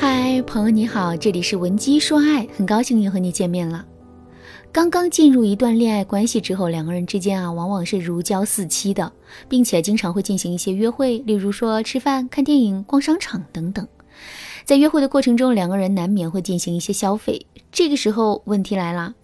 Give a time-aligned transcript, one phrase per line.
[0.00, 3.84] 嗨，朋友你好，这里是文姬说爱，很高兴又和你见面了。
[4.72, 9.12] 刚刚进入一段恋爱关系之后，两个人之间啊，往往是如胶似漆的，
[9.46, 13.86] 并且经常会进行一些约会，例如说吃饭、看电影、逛商场等等。
[14.64, 17.44] 在约会的过程中，两个人难免会进行一些消费。
[17.70, 19.14] 这个时候，问题来了：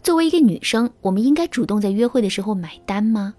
[0.00, 3.34] 作为一个女生，我们应该主动在约会的时候买单吗？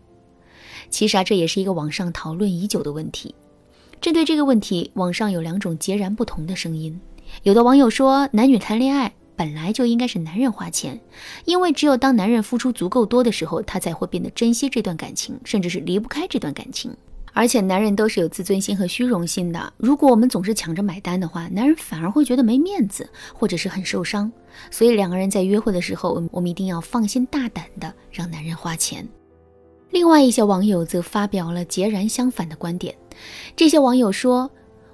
[0.90, 3.34] 其实啊，这也是一个网上讨论已久的问题。
[4.02, 7.00] 针对这个问题，网上有两种截然不同的声音。
[7.44, 9.14] 有的网友说，男女谈恋爱。
[9.34, 11.00] 本来就应该是男人花钱，
[11.46, 16.96] 因为只有当男人付出足够多的时候，他才会变得珍惜这段感情，甚至是离不开这段感情。
[17.34, 24.32] 而且男人都是有自尊心和虚荣心的，如果我们总是抢着买单的话，男人反而会觉得没面子，或者是很受伤。
[24.70, 29.08] 所以两个人在约会的时候，我们一定要放心大胆的让男人花钱。
[29.92, 32.96] 另外一些网友则发表了截然相反的观点，
[33.56, 34.50] 这些网友说，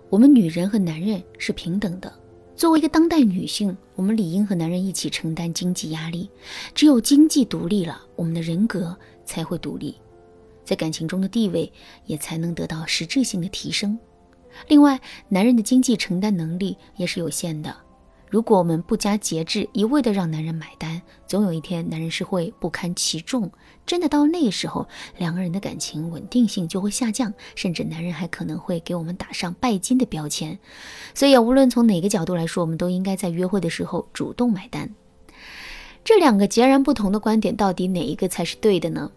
[0.10, 2.12] 我们女人和男人是平等的。
[2.56, 6.28] 作为一个当代女性，我们理应和男人一起承担经济压力。
[6.74, 9.96] 只有经济独立了，我们的人格才会独立，
[10.66, 11.72] 在感情中的地位
[12.08, 13.98] 也才能得到实质性的提升。
[14.68, 17.76] 另外，男人的经济承担能力也是有限的。
[18.30, 23.50] 如果我们不加节制，一味的让男人买单，总有一天男人是会不堪其重。
[23.86, 24.86] 真的到那个时候，
[25.18, 30.60] 两个人的感情稳定性就会下降，甚至男人还可能会给我们打上拜金的标签。
[31.14, 34.94] 所以，无论从哪个角度来说，我们都应该在约会的时候主动买单。
[36.04, 39.10] 这两个截然不同的观点，到底哪一个才是对的呢？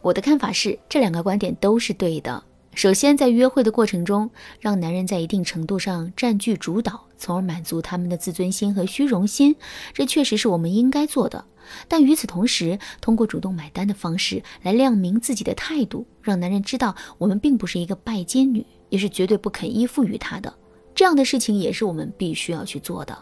[0.00, 2.44] 我的看法是，这两个观点都是对的。
[2.78, 9.56] 首先，在约会的过程中，让男人在一定程度上占据主导，从而满足他们的自尊心和虚荣心，
[9.92, 11.44] 这确实是我们应该做的。
[11.88, 20.54] 但与此同时，通过主动买单的方式来亮明自己的态度，让男人知道我们并不是一个拜金女，也是绝对不肯依附于他的。
[20.94, 23.18] 这样的事情也是我们必须要去做的。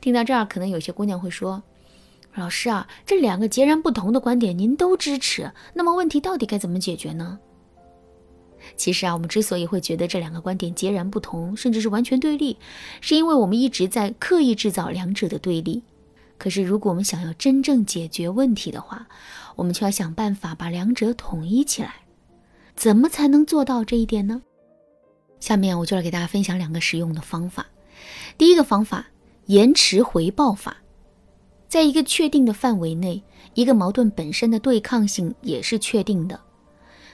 [0.00, 1.62] 听到这儿，可能有些姑娘会说
[2.34, 7.38] ：“老师啊，这两个截然不同的观点您都支持，那么问题到底该怎么解决呢？”
[8.76, 12.56] 其实啊，我们之所以会觉得这两个观点截然不同，甚至是完全对立，
[13.00, 15.82] 是因为我们一直在刻意制造两者的对立。
[16.36, 19.08] 可是，如果我们想要真正解决问题的话，
[19.56, 21.94] 我们就要想办法把两者统一起来。
[22.76, 24.42] 怎么才能做到这一点呢？
[25.40, 27.66] 下面我就来给大家分享两个实用的方法。
[28.36, 29.08] 第一个方法，
[29.46, 30.76] 延迟回报法。
[31.68, 33.22] 在一个确定的范围内，
[33.54, 36.40] 一个矛盾本身的对抗性也是确定的。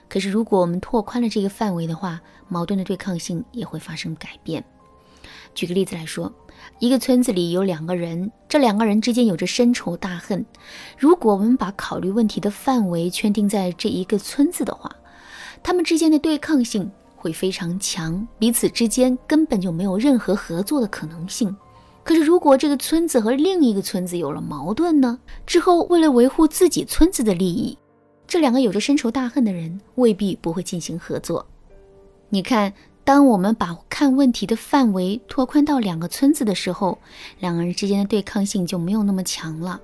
[0.09, 4.65] 可是，如果我们拓宽了这个范围的话，矛盾的对抗性也会发生改变。
[5.55, 6.33] 举个例子来说，
[6.79, 10.45] 一个村子里有两个人，这两个人之间有着深仇大恨。
[10.99, 14.95] 如果我们把考虑问题的范围圈定在这一个村子的话，
[15.63, 21.57] 他们之间的对抗性会非常强，彼此之间根本就没有任何合作的可能性。
[22.03, 25.19] 可是，如果这个村子和另一个村子有了矛盾呢？
[25.47, 27.79] 之后，为了维护自己村子的利益。
[28.35, 31.47] 这两个有着深仇大恨的人未必不会进行合作。
[32.31, 32.73] 你看，
[33.05, 36.99] 当我们把看问题的范围拓宽到两个村子的时候，
[37.39, 39.81] 两个人之间的对抗性就没有那么强了。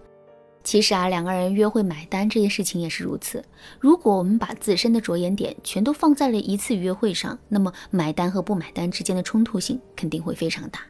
[0.64, 3.44] 其实啊，两个人约会买单这件事情也是如此。
[3.78, 10.80] 如果我们把自身的着眼点全都放在了一次约会上，那么买单和不买单之间的冲突性肯定会非常大。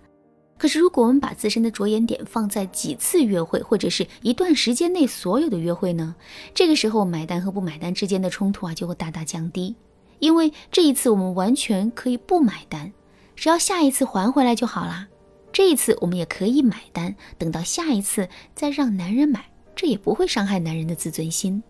[0.61, 6.15] 可是，如果我们把自身的着眼点放在几次约会，或者是一段时间内所有的约会呢？
[6.53, 9.75] 这个时候，买单和不买单之间的冲突啊，就会大大降低。
[10.19, 12.93] 因为这一次我们完全可以不买单，
[13.35, 15.09] 只要下一次还回来就好啦。
[15.51, 21.63] 这一次我们也可以买单，等到下一次再让男人买，这也不会伤害男人的自尊心。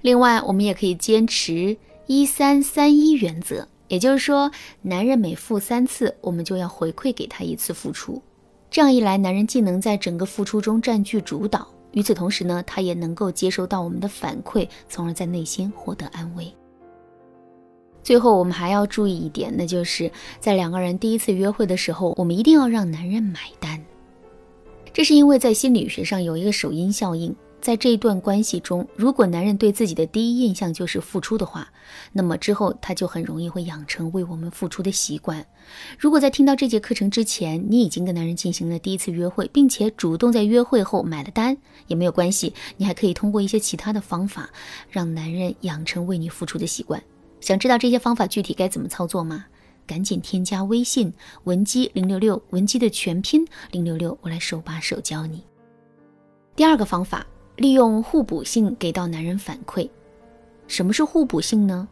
[0.00, 1.76] 另外，我们也可以坚持
[2.06, 3.68] 一三三一原则。
[3.88, 4.50] 也就是说，
[4.82, 8.22] 男人每付三次，我们就要回馈给他一次付出。
[8.70, 16.54] 这样一来，男人既能在整个付出中占据主导，与此同时呢，他也能够接收到我们的反馈，从而在内心获得安慰。
[18.02, 23.82] 最后，我们还要注意一点，那就是在两个人第一次约会的时候，我们一定要让男人买单。
[24.92, 27.34] 这是因为在心理学上有一个首因效应。
[27.60, 31.68] 在这一段关系中，如果男人对自己的第一印象就是付出的话，
[32.12, 35.44] 那么之后他就很容易会养成为我们付出的习惯。
[35.98, 41.56] 如果在听到这节课程之前，你已经跟男人进行了第一次约会，并且主动在约会后买了单，
[41.88, 44.48] 也没有关系，你还可以通过一些其他的方法，
[44.88, 47.02] 让男人养成为你付出的习惯。
[47.40, 49.44] 想知道这些方法具体该怎么操作吗？
[49.86, 51.12] 赶紧添加微信
[51.44, 55.42] 文姬零六六，文姬的全拼零六六，我来手把手教你。
[56.54, 57.26] 第二个方法。
[57.58, 59.90] 利用互补性给到男人反馈。
[60.68, 61.88] 什么是互补性呢？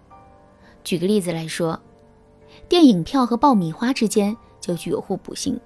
[0.85, 1.81] 举个例子来说，
[2.69, 5.59] 电影票和爆米花之间就具有互补性。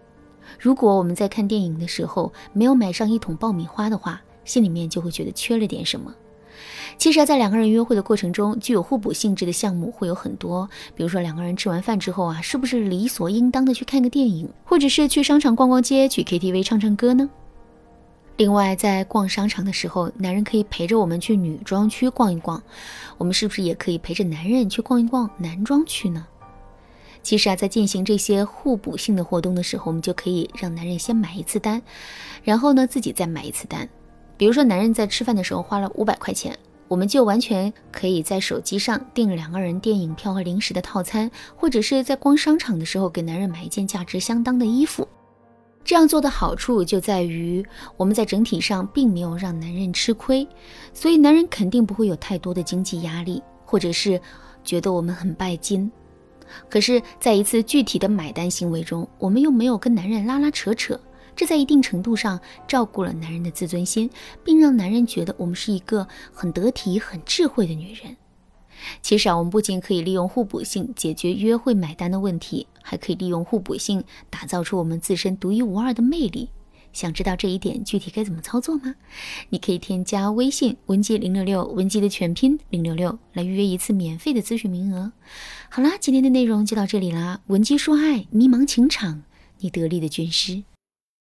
[0.58, 6.14] 如果我们在看电影的时候没有买上一桶爆米花的话，心里面就会觉得缺了点什么。
[6.96, 10.66] 其实，在两个人约会的过程中，具有互补性质的项目会有很多。
[10.94, 17.28] 比如说，两个人吃完饭之后啊，是不是理所应当的去看个电影，或者是去商场逛逛街、去 KTV 唱唱歌呢？
[18.40, 22.62] 另外，在逛商场的时候，男人可以陪着我们去女装区逛一逛，
[23.18, 26.26] 我们是不是也可以陪着男人去逛一逛男装区呢？
[27.22, 31.82] 其实啊，在进行这些互补性的活动的时候，我们就可以让男人先买一次单，
[32.42, 33.86] 然后呢，自己再买一次单。
[34.38, 36.58] 比如说，男人在吃饭的时候花了五百块钱，
[36.88, 45.06] 我们就完全可以在手机上订两个人电影票和零食的套餐，或者是在逛商场的时候给男人买一件价值相当的衣服。
[45.90, 47.66] 这样做的好处就在于，
[47.96, 50.46] 我们在整体上并没有让男人吃亏，
[50.94, 54.20] 所以男人肯定不会有太多的经济压力，或者是
[54.62, 55.90] 觉得我们很拜金。
[56.68, 60.96] 可是，在一次具体的买单行为中，我们又没有跟男人拉拉扯扯。
[61.34, 62.38] 这在一定程度上
[62.68, 64.08] 照顾了男人的自尊心，
[64.44, 68.16] 并让男人觉得我们是一个很得体、很智慧的女人。
[69.02, 76.50] 其实啊，我们不仅可以利用互补性解决约会买单的问题，还可以利用互补性打造出我们自身独一无二的魅力。
[76.92, 78.96] 想知道这一点具体该怎么操作吗？
[79.50, 85.12] 你可以添加微信文姬零六六，文姬的全拼零六六，来预约一次免费的咨询名额。
[85.68, 87.42] 好啦，今天的内容就到这里啦。
[87.46, 89.22] 文姬说爱，迷茫情场，
[89.60, 90.64] 你得力的军师。